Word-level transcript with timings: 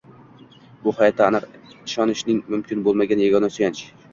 Bu 0.85 0.93
hayotda 1.01 1.27
aniq 1.27 1.45
ishonishing 1.75 2.43
mumkin 2.55 2.85
bo‘lgan 2.89 3.25
yagona 3.27 3.55
suyanch 3.59 3.89